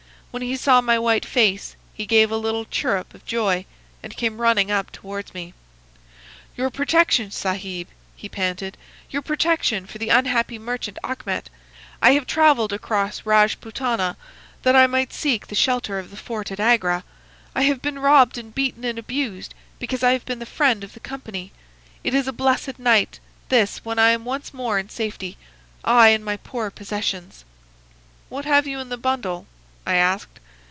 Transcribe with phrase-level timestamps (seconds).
[0.31, 3.65] When he saw my white face he gave a little chirrup of joy
[4.01, 5.53] and came running up towards me.
[6.55, 11.49] "'Your protection, Sahib,' he panted,—'your protection for the unhappy merchant Achmet.
[12.01, 14.15] I have travelled across Rajpootana
[14.63, 17.03] that I might seek the shelter of the fort at Agra.
[17.53, 20.93] I have been robbed and beaten and abused because I have been the friend of
[20.93, 21.51] the Company.
[22.05, 26.37] It is a blessed night this when I am once more in safety,—I and my
[26.37, 27.43] poor possessions.'
[28.29, 29.45] "'What have you in the bundle?'
[29.83, 30.39] I asked.